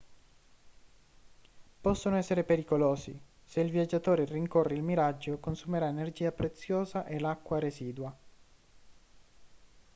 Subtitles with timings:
[1.79, 8.17] possono essere pericolosi se il viaggiatore rincorre il miraggio consumerà energia preziosa e l'acqua residua